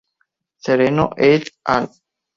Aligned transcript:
Sereno 0.57 1.11
"et 1.15 1.47
al. 1.65 1.87